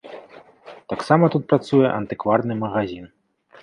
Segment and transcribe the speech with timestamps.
[0.93, 3.05] Таксама тут працуе антыкварны магазін.